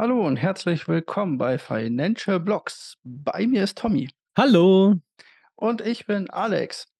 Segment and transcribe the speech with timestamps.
[0.00, 2.96] Hallo und herzlich willkommen bei Financial Blocks.
[3.04, 4.94] Bei mir ist Tommy Hallo.
[5.56, 6.90] und ich bin Alex.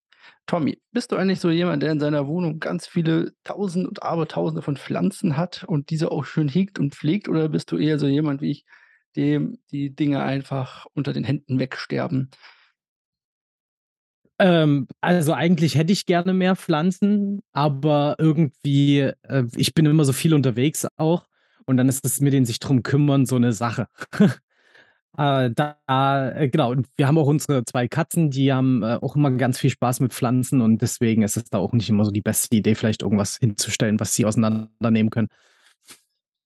[0.44, 4.60] Tommy, bist du eigentlich so jemand, der in seiner Wohnung ganz viele Tausend und Abertausende
[4.60, 7.30] von Pflanzen hat und diese auch schön hegt und pflegt?
[7.30, 8.66] Oder bist du eher so jemand wie ich,
[9.16, 12.28] dem die Dinge einfach unter den Händen wegsterben?
[14.38, 20.12] Ähm, also eigentlich hätte ich gerne mehr Pflanzen, aber irgendwie, äh, ich bin immer so
[20.12, 21.29] viel unterwegs auch
[21.66, 23.86] und dann ist es mit den sich drum kümmern so eine Sache.
[25.18, 29.16] Äh, da äh, genau, und wir haben auch unsere 2 Katzen, die haben, äh, auch
[29.16, 32.12] immer ganz viel Spaß mit Pflanzen und deswegen ist es da auch nicht immer so
[32.12, 35.28] die beste Idee, vielleicht irgendwas hinzustellen, was sie auseinandernehmen können.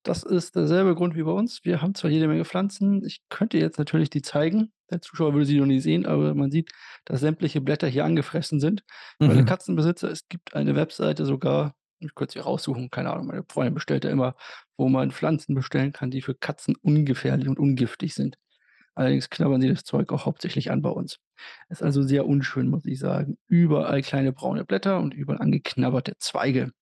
[0.02, 1.64] Das ist derselbe Grund wie bei uns.
[1.64, 3.02] Wir haben zwar jede Menge Pflanzen.
[3.06, 4.70] Ich könnte jetzt natürlich die zeigen.
[4.90, 6.72] Der Zuschauer würde sie noch nie sehen, aber man sieht,
[7.06, 8.84] dass sämtliche Blätter hier angefressen sind.
[9.22, 9.46] Für alle Mhm.
[9.46, 14.04] Katzenbesitzer, es gibt eine Webseite sogar, ich könnte sie raussuchen, keine Ahnung, meine Freundin bestellt
[14.04, 14.36] ja immer,
[14.76, 18.36] wo man Pflanzen bestellen kann, die für Katzen ungefährlich und ungiftig sind.
[18.94, 21.18] Allerdings knabbern sie das Zeug auch hauptsächlich an bei uns.
[21.68, 23.38] Ist also sehr unschön, muss ich sagen.
[23.48, 26.72] Überall kleine braune Blätter und überall angeknabberte Zweige.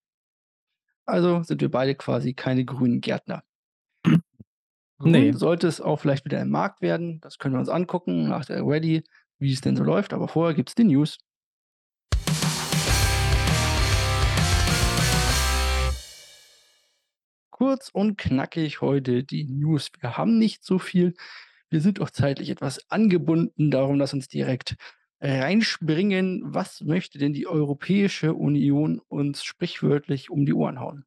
[1.06, 3.42] Also sind wir beide quasi keine grünen Gärtner.
[4.98, 5.32] Grün Ne.
[5.34, 7.20] sollte es auch vielleicht wieder im Markt werden.
[7.22, 9.04] Das können wir uns angucken nach der Ready,
[9.38, 10.12] wie es denn so läuft.
[10.12, 11.19] Aber vorher gibt es die News.
[17.62, 19.92] Kurz und knackig heute die News.
[20.00, 21.14] Wir haben nicht so viel.
[21.70, 23.70] Wir sind auch zeitlich etwas angebunden.
[23.70, 24.74] Darum lass uns direkt
[25.20, 26.41] reinspringen.
[26.42, 31.04] Was möchte denn die Europäische Union uns sprichwörtlich um die Ohren hauen?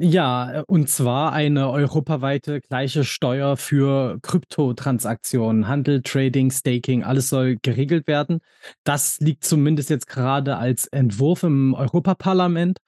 [0.00, 5.68] Ja, äh, und zwar eine europaweite gleiche Steuer für Kryptotransaktionen.
[5.68, 8.40] Handel, Trading, Staking, alles soll geregelt werden.
[8.82, 12.80] Das liegt zumindest jetzt gerade als Entwurf im Europaparlament.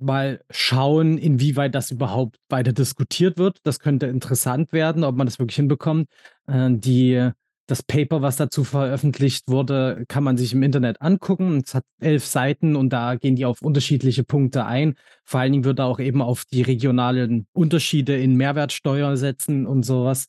[0.00, 3.58] Mal schauen, inwieweit das überhaupt weiter diskutiert wird.
[3.64, 6.08] Das könnte interessant werden, ob man das wirklich hinbekommt.
[6.46, 7.30] Äh, die
[7.70, 11.62] das Paper, was dazu veröffentlicht wurde, kann man sich im Internet angucken.
[11.64, 14.96] Es hat 11 Seiten und da gehen die auf unterschiedliche Punkte ein.
[15.24, 20.26] Vor allen Dingen wird da auch eben auf die regionalen Unterschiede in Mehrwertsteuersätzen und sowas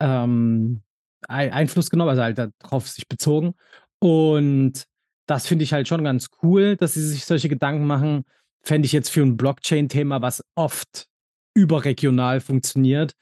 [0.00, 0.82] ähm,
[1.28, 3.54] Ei Einfluss genommen, also halt darauf sich bezogen.
[4.00, 4.84] Und
[5.26, 8.24] das finde ich halt schon ganz cool, dass sie sich solche Gedanken machen.
[8.66, 11.06] Fände ich jetzt für ein Blockchain-Thema, was oft
[11.54, 13.12] überregional funktioniert,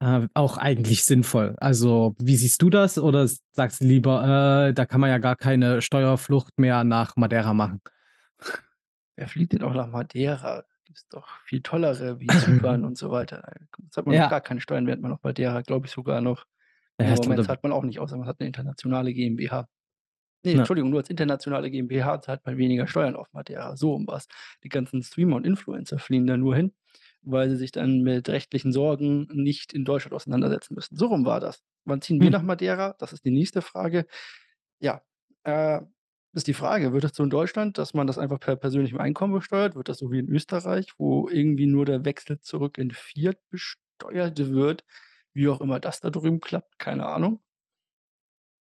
[0.00, 1.54] äh, auch eigentlich sinnvoll.
[1.58, 2.98] Also, wie siehst du das?
[2.98, 7.54] Oder sagst du lieber: „Äh, da kann man ja gar keine Steuerflucht mehr nach Madeira
[7.54, 7.80] machen?“
[9.16, 10.64] Wer fliegt denn auch nach Madeira?
[10.84, 13.42] Gibt's doch viel tollere wie Zypern und so weiter.
[13.78, 14.28] Da zahlt man Ja.
[14.28, 16.44] gar keine Steuern, während man auf Madeira, glaube ich, sogar noch
[17.00, 19.68] Ja, glaube, Moment, zahlt man auch nicht, außer man hat 'ne internationale GmbH.
[20.44, 20.58] Ne, Ja.
[20.60, 24.28] Entschuldigung, nur als internationale GmbH zahlt man weniger Steuern auf Madeira, so rum war's.
[24.64, 26.72] Die ganzen Streamer und Influencer fliehen da nur hin,
[27.22, 30.96] weil sie sich dann mit rechtlichen Sorgen nicht in Deutschland auseinandersetzen müssen.
[30.96, 31.62] So rum war das.
[31.84, 32.32] Wann ziehen wir Hm.
[32.32, 32.94] nach Madeira?
[32.98, 34.06] Das ist die nächste Frage.
[34.80, 35.02] Ja,
[35.44, 35.80] äh,
[36.34, 39.34] ist die Frage, wird das so in Deutschland, dass man das einfach per persönlichem Einkommen
[39.34, 39.74] besteuert?
[39.76, 44.38] Wird das so wie in Österreich, wo irgendwie nur der Wechsel zurück in Fiat besteuert
[44.38, 44.84] wird?
[45.34, 47.40] Wie auch immer das da drüben klappt, keine Ahnung.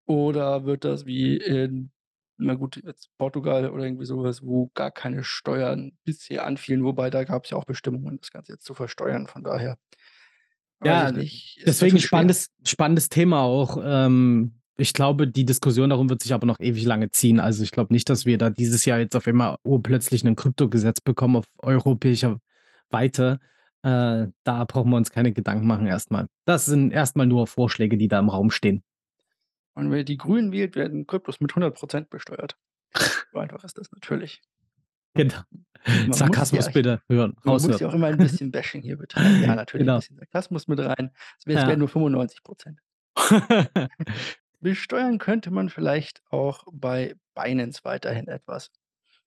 [0.06, 1.90] Oder wird das wie in
[2.38, 7.08] na gut, jetzt Portugal oder irgendwie so was, wo gar keine Steuern bisher anfielen, wobei
[7.08, 9.26] da gab's ja auch Bestimmungen, das Ganze jetzt zu versteuern.
[9.26, 9.78] Von daher
[10.84, 13.78] Ja, nicht, deswegen spannendes spannendes Thema auch.
[13.82, 17.40] Ähm, ich glaube, die Diskussion darum wird sich aber noch ewig lange ziehen.
[17.40, 21.00] Also, ich glaube nicht, dass wir da dieses Jahr jetzt auf einmal urplötzlich 'nen Kryptogesetz
[21.00, 22.40] bekommen auf europäischer
[22.90, 23.40] Weite.
[23.82, 26.26] Äh, da brauchen wir uns keine Gedanken machen erst mal.
[26.44, 28.82] Das sind erst mal nur Vorschläge, die da im Raum stehen.
[29.76, 32.56] Und wer die Grünen wählt, werden Kryptos mit 100 % besteuert.
[33.32, 34.41] So einfach ist das natürlich.
[35.14, 35.37] Genau.
[35.87, 37.81] Man muss ja Sarkasmus bitte hören man muss raushören.
[37.81, 39.42] ja auch immer 'n bisschen Bashing hier betreiben.
[39.42, 39.98] Ja, natürlich Genau.
[39.98, 41.10] bisschen Sarkasmus mit rein.
[41.38, 41.76] Es wären Ja.
[41.76, 42.81] nur 95 %.
[44.60, 48.70] Besteuern könnte man vielleicht auch bei Binance weiterhin etwas.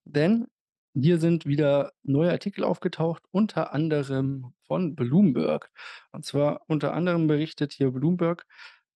[0.05, 0.47] Denn
[0.95, 5.71] hier sind wieder neue Artikel aufgetaucht, unter anderem von Bloomberg.
[6.11, 8.45] Und zwar unter anderem berichtet hier Bloomberg,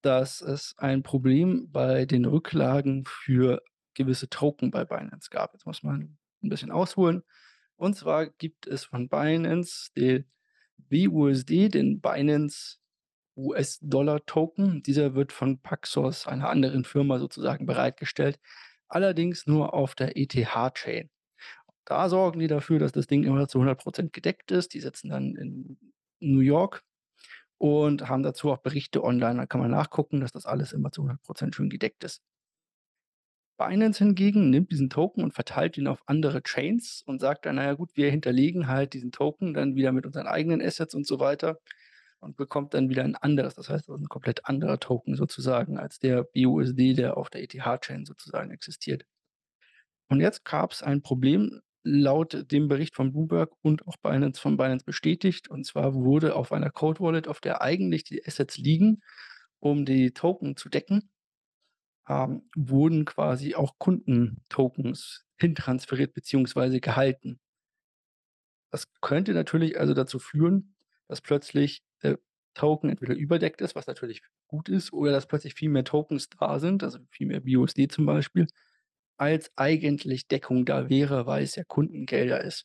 [0.04, 3.64] dass es ein Problem bei den Rücklagen für
[3.96, 5.54] gewisse Token bei Binance gab.
[5.54, 7.24] Jetzt muss man 'n bisschen ausholen.
[7.78, 10.26] Und zwar gibt es von Binance den
[10.78, 12.78] BUSD, den Binance
[13.38, 14.84] US-Dollar Token.
[14.84, 18.40] Dieser wird von Paxos, einer anderen Firma sozusagen bereitgestellt,
[18.90, 21.10] allerdings nur auf der ETH-Chain.
[21.86, 24.74] Da sorgen die dafür, dass das Ding immer zu 100 % gedeckt ist.
[24.76, 25.80] Die sitzen dann in
[26.22, 26.84] New York
[27.64, 29.38] und haben dazu auch Berichte online.
[29.38, 32.18] Da kann man nachgucken, dass das alles immer zu 100 % schön gedeckt ist.
[33.60, 37.64] Binance hingegen nimmt diesen Token und verteilt ihn auf andere Chains und sagt dann: „Na
[37.66, 41.20] ja gut, wir hinterlegen halt diesen Token dann wieder mit unseren eigenen Assets und so
[41.20, 41.60] weiter.“
[42.20, 43.54] und bekommt dann wieder ein anderes.
[43.56, 48.50] Das heißt, 'n komplett anderer Token sozusagen als der BUSD, der auf der ETH-Chain sozusagen
[48.52, 49.06] existiert.
[50.12, 54.86] Und jetzt gab's ein Problem laut dem Bericht von Bloomberg und auch Binance von Binance
[54.86, 55.50] bestätigt.
[55.50, 59.02] Und zwar wurde auf einer Cold Wallet, auf der eigentlich die Assets liegen,
[59.60, 61.10] um die Token zu decken,
[62.08, 67.40] ähm, wurden quasi auch Kundentokens hintransferiert beziehungsweise gehalten.
[68.72, 70.76] Das könnte natürlich also dazu führen,
[71.08, 72.20] dass plötzlich der
[72.56, 76.60] Token entweder überdeckt ist, was natürlich gut ist, oder dass plötzlich viel mehr Tokens da
[76.60, 78.48] sind, also viel mehr BUSD zum Beispiel,
[79.24, 82.64] als eigentlich Deckung da wäre, weil es ja Kundengelder ist.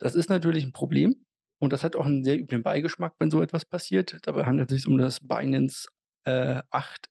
[0.00, 1.14] Das ist natürlich 'n Problem
[1.58, 4.18] und das hat auch 'n sehr üblen Beigeschmack, wenn so etwas passiert.
[4.22, 5.88] Dabei handelt es sich um das Binance,
[6.24, 7.08] äh, 8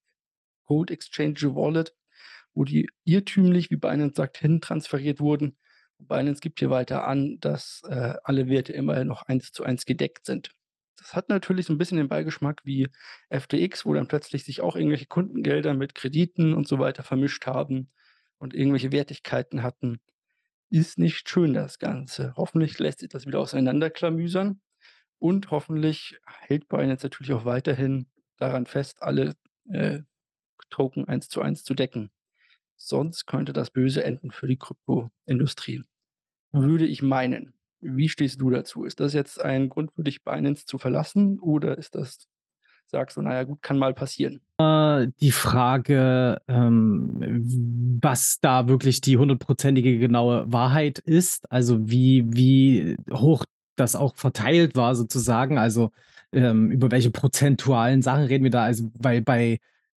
[0.66, 1.94] Gold Exchange Wallet,
[2.54, 5.56] wo die irrtümlich, wie Binance sagt, hintransferiert wurden.
[5.98, 10.50] Binance gibt hier weiter an, dass, äh, alle Werte immerhin noch 1:1 gedeckt sind.
[10.98, 12.88] Das hat natürlich so 'n bisschen den Beigeschmack wie
[13.30, 17.90] FTX, wo dann plötzlich sich auch irgendwelche Kundengelder mit Krediten und so weiter vermischt haben
[18.44, 20.00] und irgendwelche Wertigkeiten hatten.
[20.70, 22.34] Ist nicht schön, das Ganze.
[22.36, 24.60] Hoffentlich lässt sich das wieder auseinanderklamüsern
[25.20, 28.06] und hoffentlich hält Binance natürlich auch weiterhin
[28.38, 29.34] daran fest, alle,
[29.70, 30.00] äh,
[30.70, 32.10] Token 1:1 zu decken.
[32.76, 35.84] Sonst könnte das böse enden für die Kryptoindustrie,
[36.52, 37.54] würde ich meinen.
[37.80, 38.84] Wie stehst du dazu?
[38.84, 42.28] Ist das jetzt ein Grund für dich, Binance zu verlassen oder ist das
[42.86, 49.00] sagst du: „Na ja, gut, kann mal passieren?“ Äh, die Frage, ähm, was da wirklich
[49.00, 53.44] die hundertprozentige genaue Wahrheit ist, also wie wie hoch
[53.76, 55.90] das auch verteilt war sozusagen, also,
[56.32, 58.64] ähm, über welche prozentualen Sachen reden wir da?
[58.64, 59.58] Also, weil bei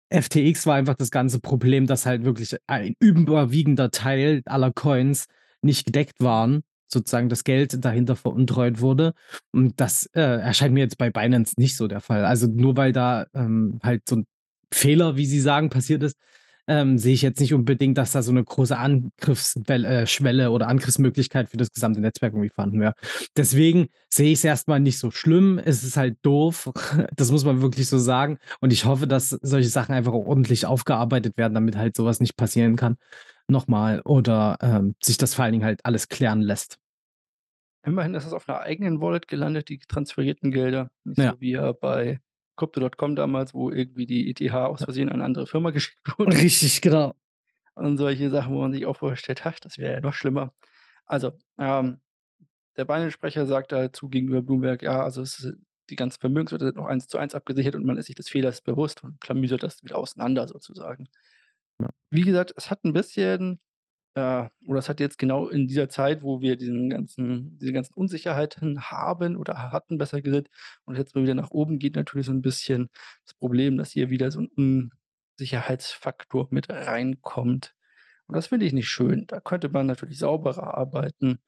[0.10, 5.26] FTX war einfach das ganze Problem, dass halt wirklich ein überwiegender Teil aller Coins
[5.62, 9.14] nicht gedeckt waren, sozusagen das Geld dahinter veruntreut wurde.
[9.54, 12.26] Und das, äh, erscheint mir jetzt bei Binance nicht so der Fall.
[12.26, 14.26] Also, nur weil da, ähm, halt so 'n
[14.74, 16.18] Fehler, wie sie sagen, passiert ist,
[16.68, 19.86] ähm, sehe ich jetzt nicht unbedingt, dass da so 'ne große Angriffswell
[20.42, 22.94] äh, oder Angriffsmöglichkeit für das gesamte Netzwerk irgendwie vorhanden wäre.
[23.38, 25.60] Deswegen sehe ich's erst mal nicht so schlimm.
[25.64, 26.72] Es ist halt doof.
[27.16, 28.40] Das muss man wirklich so sagen.
[28.62, 32.36] Und ich hoffe, dass solche Sachen einfach ordentlich aufgearbeitet werden, damit halt so was nicht
[32.38, 32.98] passieren kann
[33.50, 36.78] noch mal oder, ähm, sich das vor allen Dingen halt alles klären lässt.
[37.84, 40.90] Immerhin ist es auf 'ner eigenen Wallet gelandet, die transferierten Gelder.
[41.04, 41.36] Nicht Ja.
[41.36, 42.20] so wie ja bei
[42.58, 44.84] Crypto.com damals, wo irgendwie die ETH aus.
[44.84, 46.42] Versehen an 'ne andere Firma geschickt wurde.
[46.42, 47.16] Richtig, genau.
[47.78, 50.54] Und solche Sachen, wo man sich auch vorstellt: „Ach, das wäre ja noch schlimmer.“
[51.06, 52.00] Also, ähm,
[52.78, 55.58] der Binance-Sprecher sagt dazu gegenüber Bloomberg: „Ja, also es ist
[55.92, 59.22] die ganzen Vermögenswerte sind noch 1:1 abgesichert und man ist sich des Fehlers bewusst und
[59.22, 61.35] klamüsert das wieder auseinander sozusagen.“ Ja.
[62.12, 63.60] Wie gesagt, es hat 'n bisschen,
[64.16, 67.94] äh oder es hat jetzt genau in dieser Zeit, wo wir diesen ganzen diese ganzen
[67.96, 70.50] Unsicherheiten haben oder ha hatten, besser gesagt,
[70.86, 72.90] und jetzt mal wieder nach oben geht, natürlich so 'n bisschen
[73.26, 74.92] das Problem, dass hier wieder so 'n
[75.40, 77.76] Unsicherheitsfaktor mit reinkommt.
[78.28, 79.28] Und das finde ich nicht schön.
[79.28, 81.40] Da könnte man natürlich sauberer arbeiten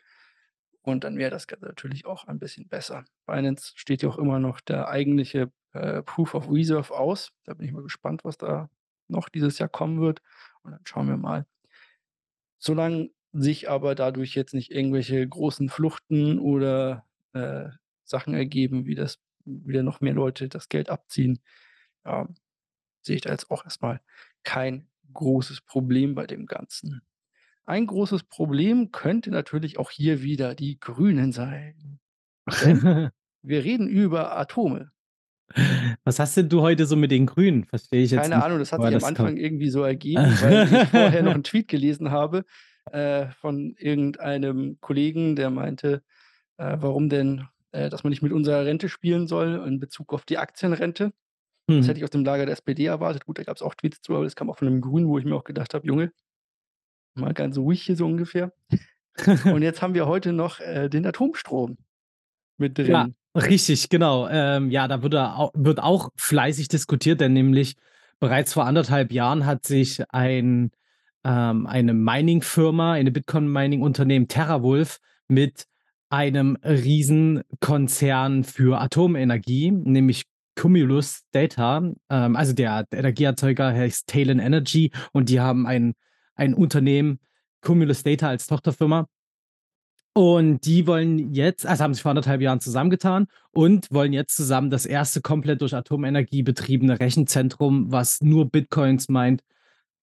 [0.83, 3.05] und dann wäre das Ganze natürlich auch ein bisschen besser.
[3.27, 7.31] Binance steht ja auch immer noch der eigentliche, äh, Proof of Reserve aus.
[7.45, 8.69] Da bin ich mal gespannt, was da
[9.09, 10.21] noch dieses Jahr kommen wird
[10.63, 11.45] und dann schauen wir mal.
[12.59, 17.69] Solange sich aber dadurch jetzt nicht irgendwelche großen Fluchten oder, äh,
[18.03, 21.39] Sachen ergeben, wie das wieder noch mehr Leute das Geld abziehen,
[22.05, 22.35] ähm,
[23.01, 24.01] sehe ich da jetzt auch erst mal
[24.43, 27.01] kein großes Problem bei dem Ganzen.
[27.65, 31.99] Ein großes Problem könnte natürlich auch hier wieder die Grünen sein,
[33.41, 34.91] wir reden über Atome.
[36.03, 37.63] Was hast denn du heute so mit den Grünen?
[37.65, 39.33] Verstehe ich jetzt Keine nicht, Ahnung, das hat sich am das kommt.
[39.33, 42.45] Anfang irgendwie so ergeben, weil ich vorher noch 'n Tweet gelesen habe,
[42.91, 46.03] äh, von irgendeinem Kollegen, der meinte,
[46.57, 50.25] äh, warum denn, äh, dass man nicht mit unserer Rente spielen soll in Bezug auf
[50.25, 51.13] die Aktienrente.
[51.77, 51.89] Das Mhm.
[51.89, 53.25] hätte ich aus dem Lager der SPD erwartet.
[53.25, 55.25] Gut, da gab's auch Tweets zu, aber das kam auch von 'nem Grünen, wo ich
[55.25, 56.13] mir auch gedacht habe: „Junge,
[57.15, 58.53] mal ganz ruhig hier so ungefähr.“
[59.47, 61.77] Und jetzt haben wir heute noch, äh, den Atomstrom
[62.57, 63.15] mit Ja, drin.
[63.37, 64.27] Richtig, genau.
[64.29, 67.75] Ähm, ja, da wurde au wird auch fleißig diskutiert, denn nämlich
[68.19, 70.71] bereits vor 1 1/2 Jahren hat sich ein
[71.23, 75.65] ähm, eine Mining-Firma, eine Bitcoin-Mining-Unternehmen, TeraWulf, mit
[76.09, 80.23] einem Riesenkonzern für Atomenergie, nämlich
[80.55, 85.93] Cumulus Data ähm, also der Energieerzeuger heißt Talen Energy und die haben ein
[86.35, 87.19] ein Unternehmen,
[87.61, 89.07] Cumulus Data als Tochterfirma.
[90.17, 94.35] Und die wollen jetzt also haben sich vor 1 1/2 Jahren zusammengetan und wollen jetzt
[94.35, 95.21] zusammen das 1.
[95.21, 99.43] komplett durch Atomenergie betriebene Rechenzentrum, was nur Bitcoins meint,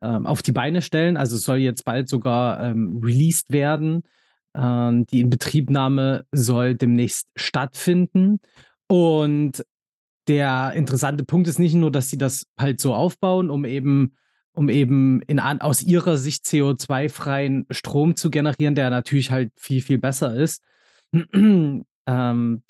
[0.03, 1.17] ähm, auf die Beine stellen.
[1.17, 4.05] Also, soll jetzt bald sogar, ähm, released werden.
[4.55, 8.39] Ähm, die Inbetriebnahme soll demnächst stattfinden.
[8.87, 9.65] Und
[10.29, 14.15] der interessante Punkt ist nicht nur, dass sie das halt so aufbauen, um eben
[14.55, 19.99] um eben in aus ihrer Sicht CO2-freien Strom zu generieren, der natürlich halt viel, viel
[19.99, 20.63] besser ist.
[22.07, 22.63] Ähm,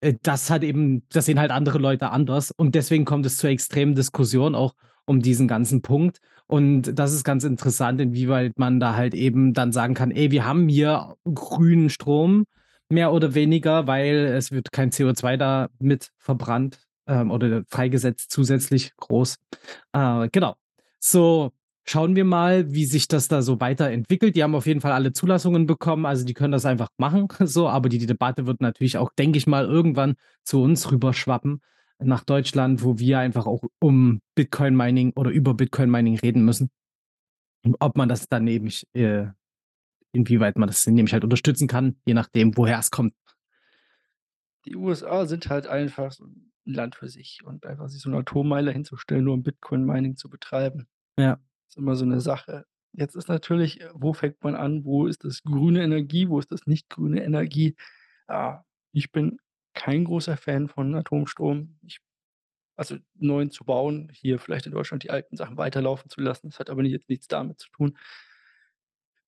[0.00, 3.50] äh, das hat eben das sehen halt andere Leute anders und deswegen kommt es zur
[3.50, 4.74] extremen Diskussion auch
[5.06, 6.20] um diesen ganzen Punkt.
[6.48, 10.44] Und das ist ganz interessant, inwieweit man da halt eben dann sagen kann: „Ey, wir
[10.46, 12.44] haben hier grünen Strom,
[12.88, 18.92] mehr oder weniger, weil es wird kein CO2 da mit verbrannt, ähm, oder freigesetzt zusätzlich
[18.96, 19.36] groß.“
[19.92, 20.56] Äh, genau.
[21.08, 21.52] So,
[21.84, 24.34] schauen wir mal, wie sich das da so weiterentwickelt.
[24.34, 27.68] Die haben auf jeden Fall alle Zulassungen bekommen, also die können das einfach machen so,
[27.68, 31.62] aber die die Debatte wird natürlich auch, denke ich mal, irgendwann zu uns rüberschwappen
[32.00, 36.70] nach Deutschland, wo wir einfach auch um Bitcoin Mining oder über Bitcoin Mining reden müssen.
[37.62, 39.26] Und ob man das dann nämlich äh,
[40.10, 43.14] inwieweit man das nämlich halt unterstützen kann, je nachdem, woher es kommt.
[44.64, 48.16] Die USA sind halt einfach so 'n Land für sich und einfach sich so 'n
[48.16, 51.38] Atommeiler hinzustellen, nur um Bitcoin Mining zu betreiben, Ja.
[51.68, 52.66] ist immer so 'ne Sache.
[52.92, 54.84] Jetzt ist natürlich, äh, wo fängt man an?
[54.84, 56.28] Wo ist das grüne Energie?
[56.28, 57.74] Wo ist das nicht grüne Energie?
[58.28, 59.38] Ah, ich bin
[59.74, 61.78] kein großer Fan von Atomstrom.
[61.82, 62.00] Ich
[62.76, 66.50] also neuen zu bauen, hier vielleicht in Deutschland die alten Sachen weiterlaufen zu lassen.
[66.50, 67.96] Das hat aber jetzt nichts damit zu tun.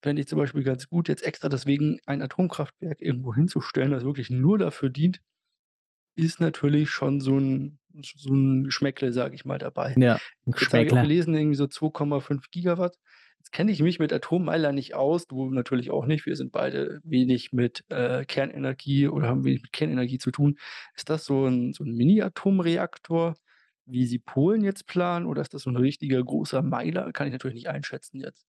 [0.03, 4.29] Fände ich zum Beispiel ganz gut, jetzt extra deswegen ein Atomkraftwerk irgendwo hinzustellen, das wirklich
[4.29, 5.21] nur dafür dient,
[6.19, 9.97] ist natürlich schon so 'n s so 'n Geschmäckle, sage ich mal, dabei.
[9.97, 10.19] Ja,
[10.59, 12.97] Jetzt habe ich auch gelesen, irgendwie so 2,5 Gigawatt.
[13.39, 16.25] Jetzt kenne ich mich mit Atommeiler nicht aus, du natürlich auch nicht.
[16.25, 20.57] Wir sind beide wenig mit, äh, Kernenergie oder haben wenig mit Kernenergie zu tun.
[20.95, 23.35] Ist das so 'n so 'n Mini-Atomreaktor,
[23.85, 27.11] wie sie Polen jetzt planen, oder ist das so 'n richtiger großer Meiler?
[27.13, 28.45] Kann ich natürlich nicht einschätzen jetzt.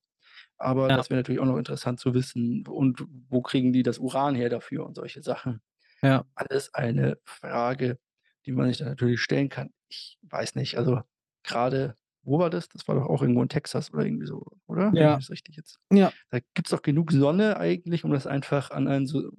[0.59, 0.95] Aber Ja.
[0.95, 2.67] das wäre natürlich auch noch interessant zu wissen.
[2.69, 5.61] Und wo kriegen die das Uran her dafür und solche Sachen.
[6.03, 6.25] Ja.
[6.35, 7.99] Alles eine Frage,
[8.47, 9.71] die man sich dann natürlich stellen kann.
[9.89, 11.01] Ich weiß nicht, also
[11.45, 12.69] grade wo war das?
[12.69, 14.93] Das war doch auch irgendwo in Texas oder irgendwie so, oder?
[14.95, 15.17] Ja.
[15.17, 16.13] das richtig jetzt Ja.
[16.29, 19.31] da gibt's doch genug Sonne eigentlich, um das einfach an ein so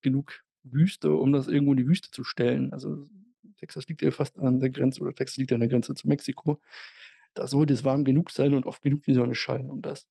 [0.00, 2.72] genug Wüste, um das irgendwo in die Wüste zu stellen.
[2.72, 3.06] Also,
[3.58, 6.60] Texas liegt ja fast an der Grenze oder Texas liegt an der Grenze zu Mexiko.
[7.34, 10.06] Da sollte es warm genug sein und oft genug die Sonne scheinen, um das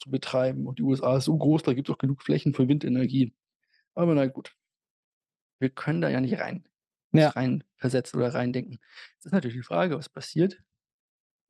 [0.00, 0.66] zu betreiben.
[0.66, 3.32] Und die USA ist so groß, da gibt's auch genug Flächen für Windenergie.
[3.94, 4.54] Aber na gut.
[5.60, 6.64] Wir können da ja nicht rein
[7.12, 7.34] Ja.
[7.34, 8.80] reinversetzen oder reindenken.
[9.14, 10.62] Jetzt ist natürlich die Frage, was passiert,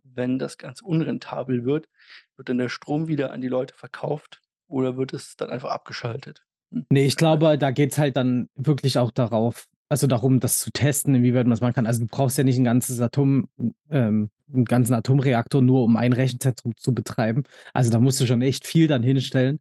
[0.04, 1.88] wenn das Ganze unrentabel wird?
[2.36, 6.46] Wird dann der Strom wieder an die Leute verkauft oder wird es dann einfach abgeschaltet?
[6.72, 10.70] Hm, Ne, ich glaube, da geht's halt dann wirklich auch darauf also darum, das zu
[10.70, 11.86] testen, inwieweit man's machen kann.
[11.86, 13.48] Also, du brauchst ja nicht 'n ganzes Atom
[13.90, 17.42] ähm, 'n ganzen Atomreaktor nur, um ein Rechenzentrum zu betreiben.
[17.74, 19.58] Also, da musst du schon echt viel dann hinstellen.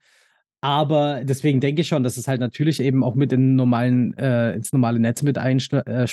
[0.61, 4.53] Aber deswegen denke ich schon, dass es halt natürlich eben auch mit in normalen äh,
[4.53, 6.05] ins normale Netz mit einschl äh.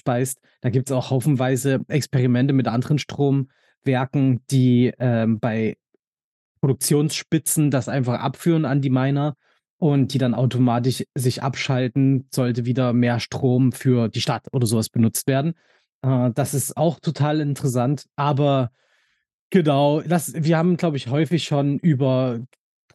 [0.61, 5.77] Da gibt's auch haufenweise Experimente mit anderen Stromwerken, die, ähm, bei
[6.61, 9.35] Produktionsspitzen das einfach abführen an die Miner
[9.79, 14.77] und die dann automatisch sich abschalten, sollte wieder mehr Strom für die Stadt oder so
[14.77, 15.55] was benutzt werden.
[16.03, 18.71] Äh, das ist auch total interessant, aber
[19.51, 22.41] genau, das wir haben, glaube ich, häufig schon über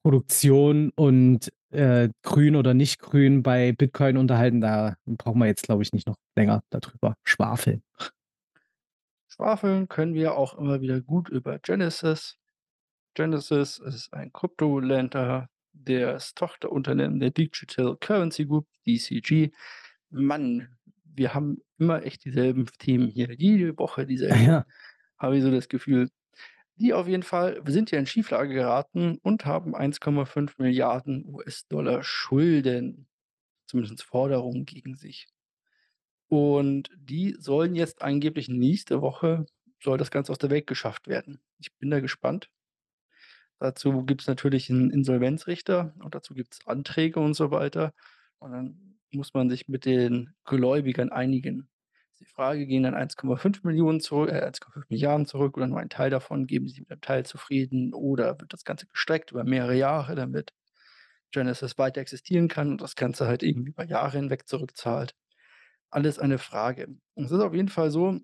[0.03, 4.62] Produktion und, äh, grün oder nicht grün bei Bitcoin unterhalten.
[4.62, 7.84] Da brauchen wir jetzt, glaube ich, nicht noch länger da drüber schwafeln.
[9.27, 12.38] Schwafeln können wir auch immer wieder gut über Genesis.
[13.13, 19.51] Genesis ist ein Kryptolender, das Tochterunternehmen der Digital Currency Group, DCG.
[20.10, 20.67] Mann,
[21.03, 23.34] wir haben immer echt dieselben Themen hier.
[23.34, 24.65] Jede Woche dieselben, Ja.
[25.17, 26.10] habe ich so das Gefühl.
[26.77, 33.07] Die auf jeden Fall sind ja in Schieflage geraten und haben 1,5 US-Dollar Schulden,
[33.67, 35.27] zumindest Forderungen gegen sich.
[36.31, 39.45] Und die sollen jetzt angeblich nächste Woche
[39.83, 41.41] soll das Ganze aus der Welt geschafft werden.
[41.59, 42.47] Ich bin da gespannt.
[43.61, 47.93] Dazu gibt's natürlich 'n Insolvenzrichter und dazu gibt's Anträge und so weiter.
[48.39, 51.67] Und dann muss man sich mit den Gläubigern einigen.
[52.21, 56.45] Die Frage, gehen dann 1,5 zurü äh, 1,5 zurück oder nur ein Teil davon?
[56.45, 60.53] Geben sie mit 'nem Teil zufrieden oder wird das Ganze gestreckt über mehrere Jahre, damit
[61.31, 65.15] Genesis weiter existieren kann und das Ganze halt irgendwie über Jahre hinweg zurückzahlt?
[65.89, 66.89] Alles eine Frage.
[67.15, 68.19] Und es ist auf jeden Fall so,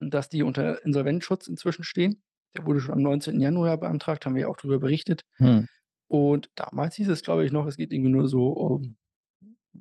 [0.00, 2.22] dass die unter Insolvenzschutz inzwischen stehen.
[2.56, 3.40] Der wurde schon am 19.
[3.40, 5.24] Januar beantragt, haben wir ja auch drüber berichtet.
[5.38, 5.68] Mhm.
[6.08, 8.96] Und damals hieß es, glaube ich, noch, es geht irgendwie nur so um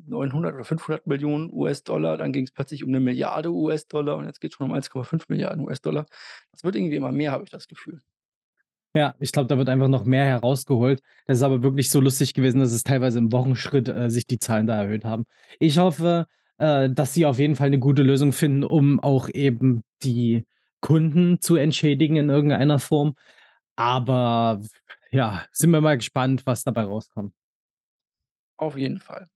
[0.08, 2.18] 900 oder 500.000.000 US-Dollar.
[2.18, 6.06] Dann ging's plötzlich um 1.000.000.000 US-Dollar und jetzt geht's schon um 1,5 US-Dollar.
[6.52, 8.02] Das wird irgendwie immer mehr, habe ich das Gefühl.
[8.96, 11.02] Ja, ich glaube, da wird einfach noch mehr herausgeholt.
[11.28, 14.40] Das ist aber wirklich so lustig gewesen, dass es teilweise im Wochenschritt, äh, sich die
[14.40, 15.26] Zahlen da erhöht haben.
[15.60, 16.26] Ich hoffe,
[16.58, 20.46] äh, dass sie auf jeden Fall 'ne gute Lösung finden, um auch eben die
[20.82, 23.16] Kunden zu entschädigen in irgendeiner Form.
[23.76, 24.62] Aber
[25.12, 27.34] ja, sind wir mal gespannt, was dabei rauskommt.
[28.60, 29.28] Auf jeden Fall.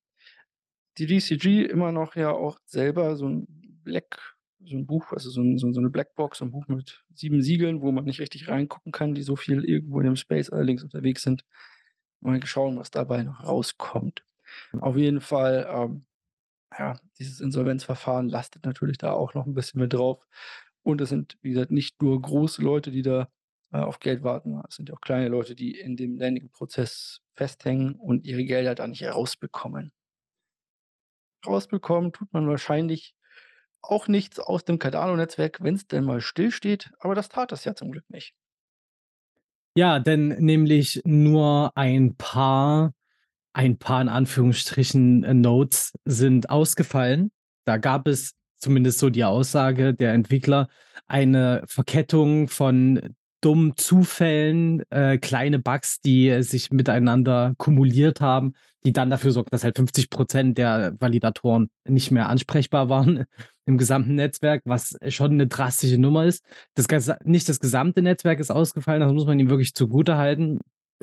[0.98, 3.48] Die DCG immer noch ja auch selber so 'n
[3.84, 4.20] Black
[4.64, 7.02] so 'n Buch, also so 'n so 'n so 'ne Blackbox, so 'n Buch mit
[7.14, 10.50] 7 Siegeln, wo man nicht richtig reingucken kann, die so viel irgendwo in dem Space
[10.50, 11.44] allerdings unterwegs sind.
[12.22, 14.24] Mal schauen, was dabei noch rauskommt.
[14.82, 16.06] Auf jeden Fall, ähm,
[16.80, 20.26] ja, dieses Insolvenzverfahren lastet natürlich da auch noch 'n bisschen mit drauf.
[20.84, 23.30] Und es sind, wie gesagt, nicht nur große Leute, die da,
[23.74, 24.62] äh, auf Geld warten.
[24.70, 28.88] Es sind ja auch kleine Leute, die in dem Lending-Prozess festhängen und ihre Gelder da
[28.88, 29.92] nicht rausbekommen.
[31.46, 33.16] Rausbekommen tut man wahrscheinlich
[33.82, 37.92] auch nichts aus dem Cardano-Netzwerk, wenn's denn mal stillsteht, aber das tat es ja zum
[37.92, 38.36] Glück nicht.
[39.76, 42.94] Ja, denn nämlich nur ein paar
[43.54, 47.32] ein paar in Anführungsstrichen, äh, Nodes sind ausgefallen.
[47.66, 50.68] Da gab es zumindest so die Aussage der Entwickler,
[51.08, 58.54] eine Verkettung von dummen Zufällen, äh, kleine Bugs, die sich miteinander kumuliert haben,
[58.86, 63.26] die dann dafür sorgten, dass halt 50 % der Validatoren nicht mehr ansprechbar waren
[63.66, 66.44] im gesamten Netzwerk, was schon 'ne drastische Nummer ist.
[66.76, 70.60] Das gasa nicht das gesamte Netzwerk ist ausgefallen, das muss man ihm wirklich zugutehalten,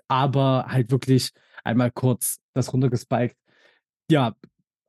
[0.09, 1.31] aber halt wirklich
[1.65, 3.37] einmal kurz das runtergespiked.
[4.11, 4.35] Ja,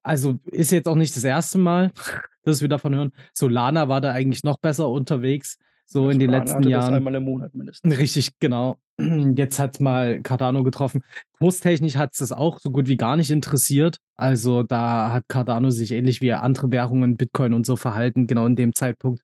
[0.04, 1.58] also ist jetzt auch nicht das 1.
[1.60, 1.92] Mal,
[2.44, 3.12] dass wir davon hören.
[3.34, 5.58] Solana war da eigentlich noch besser unterwegs,
[5.92, 6.94] so Ja, in den letzten hatte das Jahren.
[6.94, 7.98] einmal im Monat mindestens.
[7.98, 8.78] Richtig, genau.
[9.00, 11.04] Jetzt hat's mal Cardano getroffen.
[11.40, 13.98] Kurstechnisch hat's das auch so gut wie gar nicht interessiert.
[14.16, 18.56] Also, da hat Cardano sich ähnlich wie andere Währungen, Bitcoin und so verhalten, genau in
[18.56, 19.24] dem Zeitpunkt.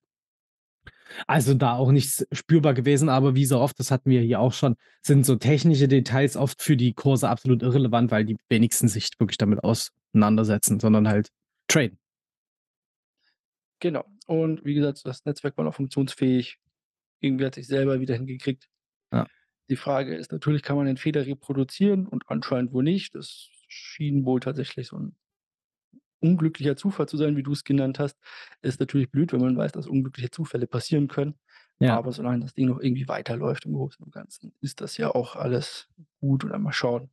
[1.27, 4.53] Also, da auch nichts spürbar gewesen, aber wie so oft, das hatten wir hier auch
[4.53, 9.11] schon, sind so technische Details oft für die Kurse absolut irrelevant, weil die wenigsten sich
[9.19, 11.29] wirklich damit auseinandersetzen, sondern halt
[11.67, 11.99] traden.
[13.79, 14.03] Genau.
[14.27, 16.57] Und wie gesagt, das Netzwerk war noch funktionsfähig.
[17.21, 18.69] Irgendwer hat sich selber wieder hingekriegt.
[19.11, 19.27] Ja.
[19.69, 23.13] Die Frage ist natürlich, kann man den Fehler reproduzieren und anscheinend wohl nicht.
[23.15, 25.15] Das schien wohl tatsächlich so 'n
[26.21, 28.17] unglücklicher Zufall zu sein, wie du's genannt hast.
[28.61, 31.35] Ist natürlich blöd, wenn man weiß, dass unglückliche Zufälle passieren können.
[31.79, 31.97] Ja.
[31.97, 35.35] Aber solange das Ding noch irgendwie weiterläuft im Großen und Ganzen, ist das ja auch
[35.35, 35.87] alles
[36.19, 37.09] gut und dann mal schauen.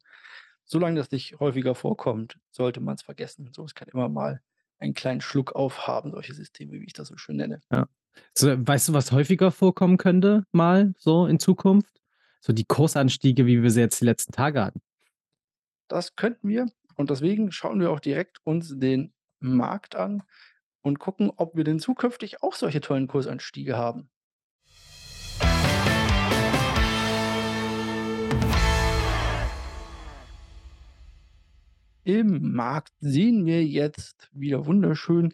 [0.64, 3.51] Solange das nicht häufiger vorkommt, sollte man's vergessen.
[3.53, 4.42] So, es kann immer mal
[4.83, 7.61] einen kleinen Schluck auf haben, solche Systeme, wie ich das so schön nenne.
[7.71, 7.87] Ja.
[8.35, 12.03] So, weißt du, was häufiger vorkommen könnte mal so in Zukunft?
[12.40, 14.81] So die Kursanstiege, wie wir sie jetzt die letzten Tage hatten.
[15.88, 16.66] Das könnten wir
[16.97, 20.23] und deswegen schauen wir auch direkt uns den Markt an
[20.83, 24.11] und gucken, ob wir denn zukünftig auch solche tollen Kursanstiege haben.
[32.06, 35.32] Im Markt sehen wir jetzt wieder wunderschön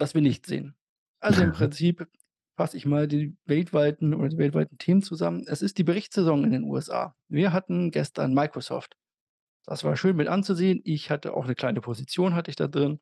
[0.00, 0.74] was wir nicht sehen.
[1.20, 2.08] Also, im Prinzip
[2.56, 5.44] fasse ich mal die weltweiten oder die weltweiten Themen zusammen.
[5.46, 7.14] Es ist die Berichtssaison in den USA.
[7.28, 8.96] Wir hatten gestern Microsoft.
[9.66, 10.80] Das war schön mit anzusehen.
[10.84, 13.00] Ich hatte auch 'ne kleine Position hatte ich da drin.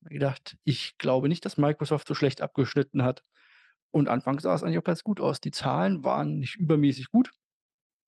[0.00, 3.24] Habe mir gedacht: „Ich glaube nicht, dass Microsoft so schlecht abgeschnitten hat.“
[3.92, 5.40] Und anfangs sah es eigentlich auch ganz gut aus.
[5.40, 7.32] Die Zahlen waren nicht übermäßig gut,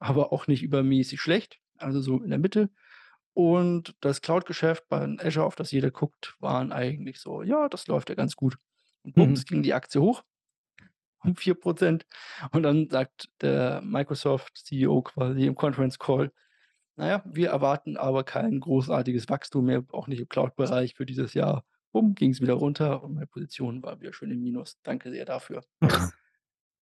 [0.01, 2.71] aber auch nicht übermäßig schlecht, also so in der Mitte.
[3.35, 8.09] Und das Cloud-Geschäft bei Azure, auf das jeder guckt, waren eigentlich so: „Ja, das läuft
[8.09, 8.59] ja ganz gut.“
[9.05, 9.17] Und Mhm.
[9.17, 10.23] bums ging die Aktie hoch
[11.25, 12.07] um 4 %
[12.53, 16.33] und dann sagt der Microsoft-CEO quasi im Conference Call:
[16.97, 21.35] „Na ja, wir erwarten aber kein großartiges Wachstum mehr, auch nicht im Cloud-Bereich für dieses
[21.35, 24.79] Jahr.“ Bumm, ging's wieder runter und meine Position war wieder schön im Minus.
[24.83, 25.65] Danke sehr dafür.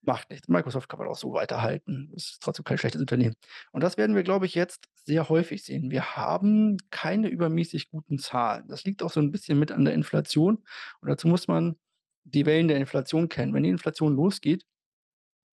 [0.04, 0.48] Macht nichts.
[0.48, 2.10] Microsoft kann man auch so weiterhalten.
[2.14, 3.34] Ist trotzdem kein schlechtes Unternehmen.
[3.70, 5.90] Und das werden wir, glaube ich, jetzt sehr häufig sehen.
[5.92, 8.66] Wir haben keine übermäßig guten Zahlen.
[8.68, 10.56] Das liegt auch so 'n bisschen mit an der Inflation
[11.00, 11.76] und dazu muss man
[12.24, 13.54] die Wellen der Inflation kennen.
[13.54, 14.64] Wenn die Inflation losgeht,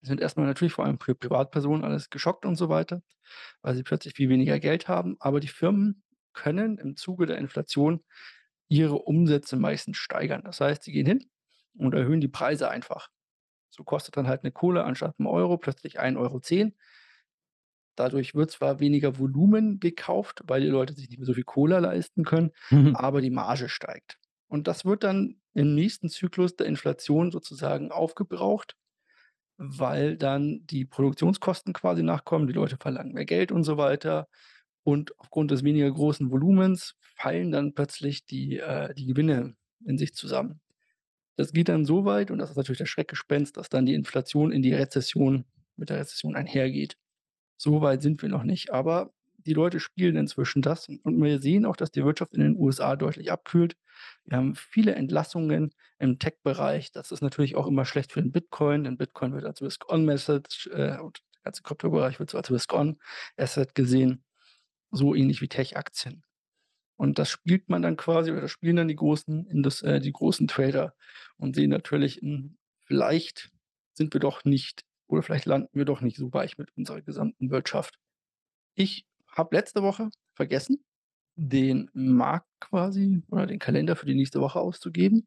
[0.01, 3.01] sind erst mal natürlich vor allem für Privatpersonen alles geschockt und so weiter,
[3.62, 5.17] weil sie plötzlich viel weniger Geld haben.
[5.19, 8.03] Aber die Firmen können im Zuge der Inflation
[8.69, 10.43] ihre Umsätze meistens steigern.
[10.45, 11.25] Das heißt, sie gehen hin
[11.77, 13.09] und erhöhen die Preise einfach.
[13.79, 16.73] So kostet dann halt 'ne Kohle anstatt 'n Euro plötzlich 1,10 €.
[17.97, 21.79] Dadurch wird zwar weniger Volumen gekauft, weil die Leute sich nicht mehr so viel Cola
[21.79, 22.99] leisten können, Mhm.
[22.99, 24.17] aber die Marge steigt.
[24.47, 28.75] Und das wird dann im nächsten Zyklus der Inflation sozusagen aufgebraucht,
[29.57, 32.47] weil dann die Produktionskosten quasi nachkommen.
[32.47, 34.27] Die Leute verlangen mehr Geld und so weiter.
[34.83, 40.13] Und aufgrund des weniger großen Volumens fallen dann plötzlich die, äh die Gewinne in sich
[40.15, 40.59] zusammen.
[41.39, 44.52] Das geht dann so weit und das ist natürlich das Schreckgespenst, dass dann die Inflation
[44.52, 45.45] in die Rezession
[45.78, 46.97] mit der Rezession einhergeht.
[47.56, 51.65] So weit sind wir noch nicht, aber die Leute spielen inzwischen das und wir sehen
[51.65, 53.78] auch, dass die Wirtschaft in den USA deutlich abkühlt.
[54.25, 56.91] Wir haben viele Entlassungen im Tech-Bereich.
[56.91, 60.97] Das ist natürlich auch immer schlecht für den Bitcoin, denn Bitcoin wird als Risk-on-Message äh,
[60.97, 64.25] und der ganze Kryptobereich wird so als Risk-on-Asset gesehen,
[64.91, 66.21] so ähnlich wie Tech-Aktien.
[66.99, 70.49] Und das spielt man dann quasi oder spielen dann die großen Indus äh, die großen
[70.49, 70.93] Trader
[71.38, 73.51] und sehen natürlich, hm, vielleicht
[73.93, 77.51] sind wir doch nicht oder vielleicht landen wir doch nicht so weich mit unserer gesamten
[77.51, 77.97] Wirtschaft.
[78.75, 80.83] Ich habe letzte Woche vergessen,
[81.38, 85.25] den Markt quasi oder den Kalender für die nächste Woche auszugeben.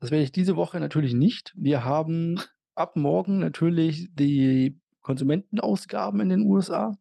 [0.00, 1.52] Das werde ich diese Woche natürlich nicht.
[1.54, 2.40] Wir haben
[2.74, 6.98] ab morgen natürlich die Konsumentenausgaben in den USA.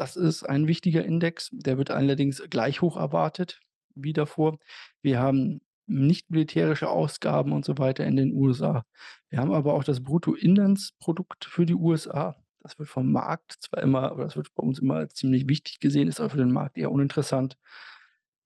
[0.00, 3.60] Das ist ein wichtiger Index, der wird allerdings gleich hoch erwartet
[3.94, 4.58] wie davor.
[5.02, 8.86] Wir haben nicht militärische Ausgaben und so weiter in den USA.
[9.28, 12.42] Wir haben aber auch das Bruttoinlandsprodukt für die USA.
[12.60, 16.08] Das wird vom Markt zwar immer oder das wird bei uns immer ziemlich wichtig gesehen,
[16.08, 17.58] ist aber für den Markt eher uninteressant.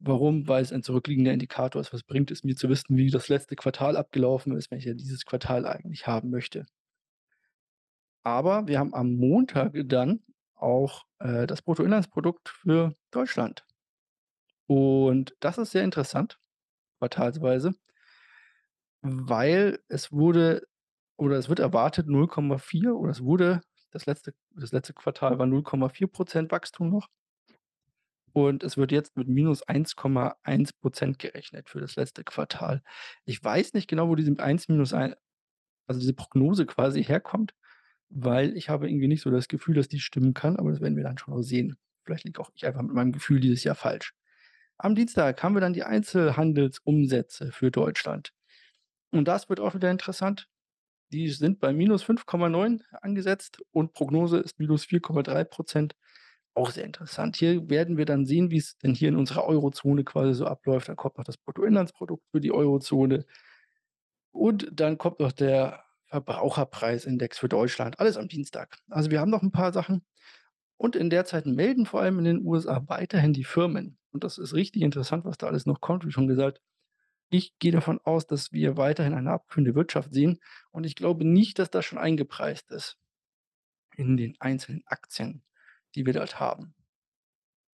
[0.01, 0.49] Warum?
[0.49, 1.93] Weil es ein zurückliegender Indikator ist.
[1.93, 4.95] Was bringt es mir zu wissen, wie das letzte Quartal abgelaufen ist, wenn ich ja
[4.95, 6.67] dieses Quartal eigentlich haben möchte?
[8.25, 10.19] Aber wir haben am Montag dann
[10.57, 13.65] auch, äh, das Bruttoinlandsprodukt für Deutschland.
[14.67, 16.39] Und das ist sehr interessant,
[16.99, 17.75] quartalsweise
[19.05, 20.67] weil es wurde
[21.17, 26.51] oder es wird erwartet 0,4 oder es wurde das letzte das letzte Quartal war 0,4%
[26.51, 27.09] Wachstum noch.
[28.33, 32.83] Und es wird jetzt mit -1,1 gerechnet für das letzte Quartal.
[33.25, 35.15] Ich weiß nicht genau, wo diese 1 minus ein
[35.87, 37.55] also diese Prognose quasi herkommt,
[38.15, 40.97] weil ich habe irgendwie nicht so das Gefühl, dass die stimmen kann, aber das werden
[40.97, 41.77] wir dann schon noch sehen.
[42.05, 44.15] Vielleicht liege auch ich einfach mit meinem Gefühl dieses Jahr falsch.
[44.79, 48.33] Am Dienstag haben wir dann die Einzelhandelsumsätze für Deutschland.
[49.11, 50.47] Und das wird auch wieder interessant.
[51.13, 55.91] Die sind bei -5,9 angesetzt und Prognose ist -4,3
[56.55, 57.37] Auch sehr interessant.
[57.37, 60.89] Hier werden wir dann sehen, wie es denn hier in unserer Eurozone quasi so abläuft.
[60.89, 63.27] Dann kommt noch das Bruttoinlandsprodukt für die Eurozone.
[64.33, 65.84] Und dann kommt noch der
[66.15, 67.99] Verbraucherpreisindex für Deutschland.
[67.99, 68.77] Alles am Dienstag.
[68.89, 70.05] Also wir haben noch ein paar Sachen.
[70.77, 73.99] Und in der Zeit melden vor allem in den USA weiterhin die Firmen.
[74.13, 76.61] Und das ist richtig interessant, was da alles noch kommt, wie schon gesagt.
[77.31, 80.39] Ich gehe davon aus, dass wir weiterhin eine abkühlende Wirtschaft sehen
[80.71, 82.99] und ich glaube nicht, dass das schon eingepreist ist
[83.97, 85.43] in den einzelnen Aktien,
[85.95, 86.75] die wir dort haben.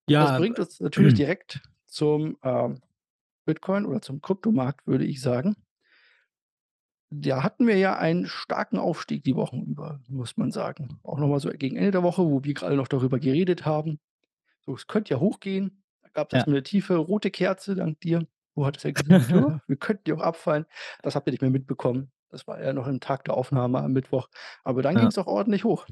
[0.07, 2.81] Das Ja, bringt uns natürlich direkt zum, ähm,
[3.45, 5.57] Bitcoin oder zum Kryptomarkt, würde ich sagen.
[7.13, 11.01] Da hatten wir ja einen starken Aufstieg die Wochen über, muss man sagen.
[11.03, 13.99] Auch noch mal so gegen Ende der Woche, wo wir gerade noch darüber geredet haben.
[14.67, 15.85] So, es könnte ja hochgehen.
[16.03, 16.45] Da gab's Ja.
[16.45, 18.27] erst mal 'ne tiefe rote Kerze dank dir.
[18.57, 20.67] Du hattest ja gesagt: „Ja, wir könnten ja auch abfallen.“
[21.03, 22.13] Das habt ihr nicht mehr mitbekommen.
[22.31, 24.29] Das war ja noch im Tag der Aufnahme am Mittwoch.
[24.65, 25.01] Aber dann Ja.
[25.01, 25.87] ging's auch ordentlich hoch.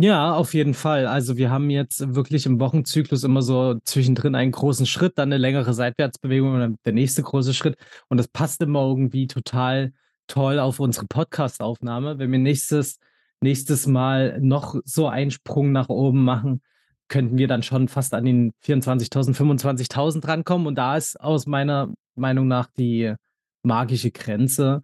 [0.00, 1.06] Ja, auf jeden Fall.
[1.06, 5.36] Also, wir haben jetzt wirklich im Wochenzyklus immer so zwischendrin einen großen Schritt, dann 'ne
[5.38, 7.76] längere Seitwärtsbewegung und dann der nächste große Schritt.
[8.08, 9.92] Und das passt immer irgendwie total
[10.26, 12.18] toll auf unsere Podcastaufnahme.
[12.18, 12.98] Wenn wir nächstes
[13.42, 16.60] nächstes Mal noch so einen Sprung nach oben machen,
[17.08, 20.66] könnten wir dann schon fast an den 24.000, 25.000 rankommen.
[20.66, 23.14] Und da ist aus meiner Meinung nach die
[23.62, 24.82] magische Grenze,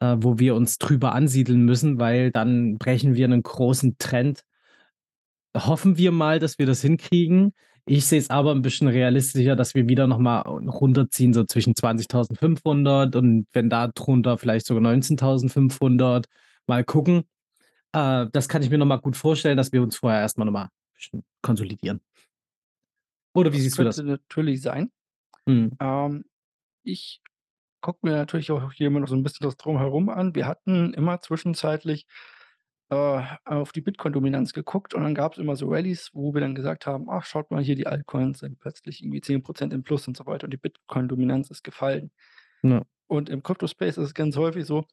[0.00, 4.42] äh, wo wir uns drüber ansiedeln müssen, weil dann brechen wir 'nen großen Trend.
[5.56, 7.52] Hoffen wir mal, dass wir das hinkriegen.
[7.86, 11.74] Ich sehe es aber 'n bisschen realistischer, dass wir wieder noch mal runterziehen, so zwischen
[11.74, 16.26] 20.500 und wenn da drunter vielleicht sogar 19.500.
[16.66, 17.22] Mal gucken.
[17.92, 20.46] Äh, das kann ich mir noch mal gut vorstellen, dass wir uns vorher erst mal
[20.46, 22.00] noch mal bisschen konsolidieren.
[23.36, 23.96] Oder wie Das siehst du das?
[23.96, 24.90] könnte natürlich sein.
[25.46, 25.78] Mhm.
[25.80, 26.24] Ähm,
[26.84, 27.20] ich
[27.80, 30.34] gucke mir natürlich auch hier immer noch so 'n bisschen das Drumherum an.
[30.34, 32.06] Wir hatten immer zwischenzeitlich,
[32.90, 36.86] äh, auf die Bitcoin-Dominanz geguckt und dann gab's immer so Rallys, wo wir dann gesagt
[36.86, 40.26] haben: „Ach, schaut mal hier, die Altcoins sind plötzlich irgendwie 10% im Plus“ und so
[40.26, 42.10] weiter und die Bitcoin-Dominanz ist gefallen.
[42.62, 42.84] Ja.
[43.08, 44.86] Und im Kryptospace ist es ganz häufig so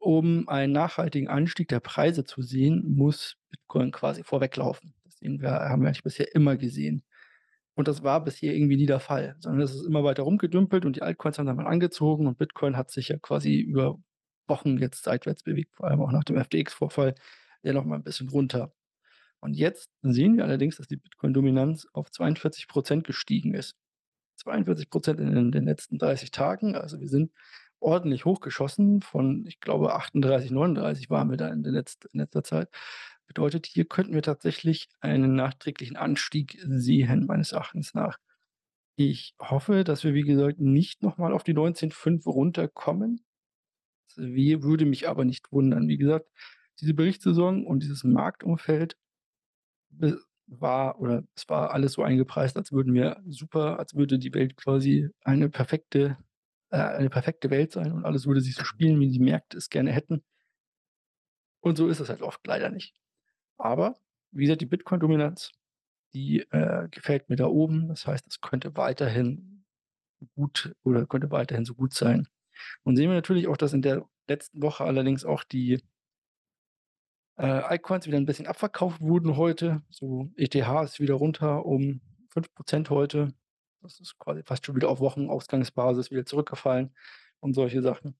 [0.00, 4.94] um einen nachhaltigen Anstieg der Preise zu sehen, muss Bitcoin quasi vorweglaufen.
[5.04, 7.04] Das sehen wir haben wir eigentlich bisher immer gesehen.
[7.74, 10.96] Und das war bisher irgendwie nie der Fall, sondern es ist immer weiter rumgedümpelt und
[10.96, 13.98] die Altcoins haben dann mal angezogen und Bitcoin hat sich ja quasi über
[14.48, 17.14] Wochen jetzt seitwärts bewegt, vor allem auch nach dem FTX-Vorfall,
[17.62, 18.72] ja noch mal 'n bisschen runter.
[19.40, 23.74] Und jetzt sehen wir allerdings, dass die Bitcoin-Dominanz auf 42% gestiegen ist.
[24.36, 26.76] 42% in den letzten 30 Tagen.
[26.76, 27.32] Also, wir sind
[27.80, 32.44] ordentlich hochgeschossen von, ich glaube, 38, 39 waren wir da in der letzt in letzter
[32.44, 32.68] Zeit.
[33.32, 38.18] Bedeutet, hier könnten wir tatsächlich einen nachträglichen Anstieg sehen, meines Erachtens nach.
[38.96, 43.24] Ich hoffe, dass wir, wie gesagt, nicht noch mal auf die 19,5 runterkommen.
[44.08, 45.88] Das würde mich aber nicht wundern.
[45.88, 46.28] Wie gesagt,
[46.80, 48.96] diese Berichtssaison und dieses Marktumfeld
[50.46, 54.56] war oder es war alles so eingepreist, als würden wir super als würde die Welt
[54.56, 56.18] quasi eine perfekte
[56.70, 59.70] äh, eine perfekte Welt sein und alles würde sich so spielen, wie die Märkte es
[59.70, 60.22] gerne hätten.
[61.60, 62.94] Und so ist es halt oft leider nicht.
[63.62, 63.94] Aber
[64.32, 65.52] wie gesagt, die Bitcoin-Dominanz,
[66.14, 67.88] die, äh, gefällt mir da oben.
[67.88, 69.64] Das heißt, es könnte weiterhin
[70.36, 72.28] gut oder könnte weiterhin so gut sein.
[72.84, 75.82] Und sehen wir natürlich auch, dass in der letzten Woche allerdings auch die
[77.38, 79.82] äh, Altcoins wieder 'n bisschen abverkauft wurden heute.
[79.90, 83.32] So ETH ist wieder runter um 5 % heute.
[83.82, 86.94] Das ist quasi fast schon wieder auf Wochenausgangsbasis wieder zurückgefallen
[87.40, 88.16] und solche Sachen.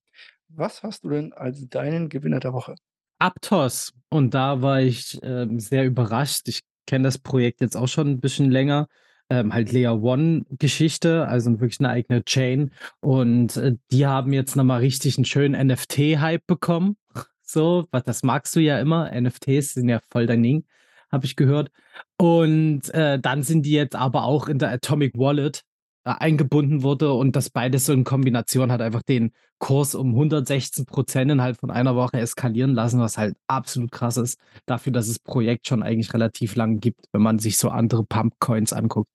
[0.49, 2.75] Was hast du denn als deinen Gewinner der Woche?
[3.23, 3.93] Aptos.
[4.09, 6.49] Und da war ich, ähm, sehr überrascht.
[6.49, 8.87] Ich kenne das Projekt jetzt auch schon 'n bisschen länger.
[9.29, 12.71] Ähm, halt Layer One Geschichte, also wirklich 'ne eigene Chain.
[12.99, 16.97] Und, äh, die haben jetzt noch mal richtig 'n schönen NFT-Hype bekommen,
[17.41, 19.09] so, wa das magst du ja immer.
[19.13, 20.65] NFTs sind ja voll dein Ding,
[21.09, 21.71] habe ich gehört.
[22.17, 25.61] Und, äh, dann sind die jetzt aber auch in der Atomic Wallet, äh,
[26.05, 31.15] eingebunden wurde und das beides so in Kombination hat einfach den Kurs um 116 %
[31.31, 35.67] innerhalb von einer Woche eskalieren lassen, was halt absolut krass ist, dafür, dass es Projekt
[35.67, 39.09] schon eigentlich relativ lang gibt, wenn man sich so andere Pump-Coins anguckt.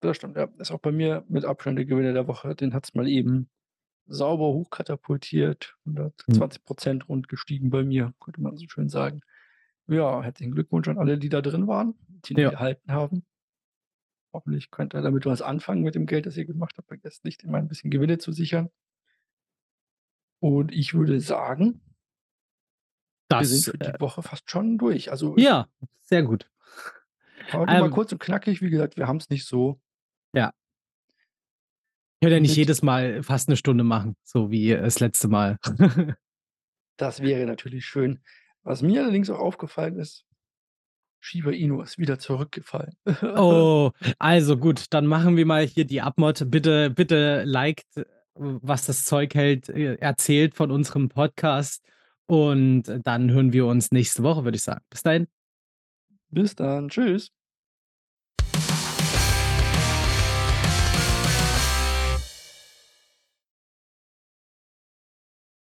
[0.00, 0.48] Das stimmt, ja.
[0.58, 2.54] Ist auch bei mir mit Abstand der Gewinner der Woche.
[2.54, 3.48] Den hat's mal eben
[4.06, 6.12] sauber hochkatapultiert, Mhm.
[6.26, 9.20] 120 % rund gestiegen bei mir, könnte man so schön sagen.
[9.86, 11.94] Ja, herzlichen Glückwunsch an alle, die da drin waren,
[12.26, 12.50] die den Ja.
[12.50, 13.24] gehalten haben.
[14.34, 16.88] Hoffentlich könnt ihr damit was anfangen mit dem Geld, das ihr gemacht habt.
[16.88, 18.68] Vergesst nicht, immer 'n bisschen Gewinne zu sichern.
[20.42, 21.80] Und ich würde sagen
[23.38, 25.10] wir sind Das, für äh die Woche fast schon durch.
[25.10, 25.66] Also, ich Ja,
[26.02, 26.48] sehr gut.
[27.52, 28.62] Heute mal Ähm kurz und knackig.
[28.62, 29.80] Wie gesagt, wir haben's nicht so
[30.34, 30.52] Ja.
[32.22, 35.58] Können ja nicht jedes Mal fast 'ne Stunde machen, so wie, äh, das letzte Mal.
[37.00, 38.20] Das wäre natürlich schön.
[38.62, 40.24] Was mir allerdings auch aufgefallen ist
[41.24, 42.96] Shiba Inu ist wieder zurückgefallen.
[43.36, 46.50] Oh, also gut, dann machen wir mal hier die Abmod.
[46.50, 47.86] Bitte bitte liked,
[48.34, 51.82] was das Zeug hält, äh, erzählt von unserem Podcast
[52.26, 54.84] und dann hören wir uns nächste Woche, würde ich sagen.
[54.90, 55.26] Bis dahin.
[56.28, 56.90] Bis dann.
[56.90, 57.30] Tschüss.